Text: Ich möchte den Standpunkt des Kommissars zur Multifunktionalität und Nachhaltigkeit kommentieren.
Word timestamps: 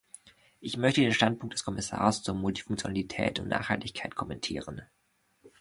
Ich 0.59 0.77
möchte 0.77 1.01
den 1.01 1.13
Standpunkt 1.13 1.53
des 1.53 1.63
Kommissars 1.63 2.23
zur 2.23 2.33
Multifunktionalität 2.33 3.39
und 3.39 3.49
Nachhaltigkeit 3.49 4.15
kommentieren. 4.15 4.81